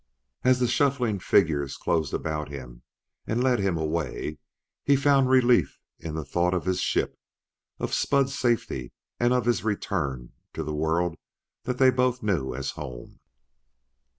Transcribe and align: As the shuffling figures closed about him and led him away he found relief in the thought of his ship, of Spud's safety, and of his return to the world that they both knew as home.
As 0.43 0.57
the 0.57 0.67
shuffling 0.67 1.19
figures 1.19 1.77
closed 1.77 2.11
about 2.11 2.49
him 2.49 2.81
and 3.27 3.43
led 3.43 3.59
him 3.59 3.77
away 3.77 4.39
he 4.83 4.95
found 4.95 5.29
relief 5.29 5.79
in 5.99 6.15
the 6.15 6.25
thought 6.25 6.55
of 6.55 6.65
his 6.65 6.81
ship, 6.81 7.19
of 7.77 7.93
Spud's 7.93 8.35
safety, 8.35 8.93
and 9.19 9.31
of 9.31 9.45
his 9.45 9.63
return 9.63 10.31
to 10.53 10.63
the 10.63 10.73
world 10.73 11.17
that 11.65 11.77
they 11.77 11.91
both 11.91 12.23
knew 12.23 12.55
as 12.55 12.71
home. 12.71 13.19